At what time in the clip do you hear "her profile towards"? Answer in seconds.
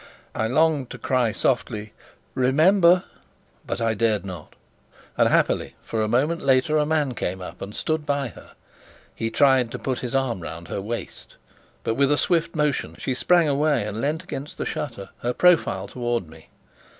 15.19-16.27